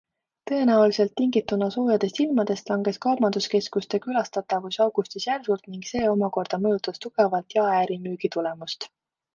Tõenäoliselt 0.51 1.11
tingituna 1.19 1.67
soojadest 1.75 2.21
ilmadest 2.25 2.71
langes 2.73 2.97
kaubanduskeskuste 3.07 4.01
külastatavus 4.07 4.81
augustis 4.87 5.31
järsult 5.31 5.71
ning 5.73 5.89
see 5.93 6.05
omakorda 6.17 6.61
mõjutas 6.67 7.07
tugevalt 7.07 7.61
jaeäri 7.61 8.03
müügitulemust. 8.09 8.93